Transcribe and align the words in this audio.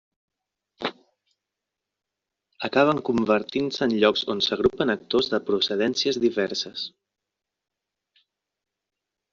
Acaben 2.69 3.03
convertint-se 3.11 3.83
en 3.89 3.93
llocs 4.05 4.25
on 4.35 4.43
s'agrupen 4.47 4.95
actors 4.97 5.31
de 5.35 5.43
procedències 5.51 6.19
diverses. 6.27 6.89